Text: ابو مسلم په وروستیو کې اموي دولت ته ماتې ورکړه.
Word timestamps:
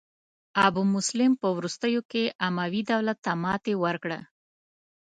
ابو 0.65 0.81
مسلم 0.95 1.31
په 1.41 1.47
وروستیو 1.57 2.01
کې 2.11 2.23
اموي 2.47 2.81
دولت 2.91 3.17
ته 3.25 3.31
ماتې 3.43 3.73
ورکړه. 3.83 4.19